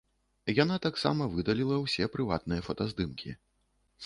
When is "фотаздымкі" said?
2.71-3.37